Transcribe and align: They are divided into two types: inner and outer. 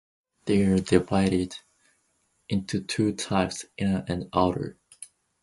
They 0.45 0.63
are 0.63 0.79
divided 0.79 1.57
into 2.49 2.81
two 2.81 3.13
types: 3.13 3.65
inner 3.77 4.03
and 4.07 4.29
outer. 4.33 4.79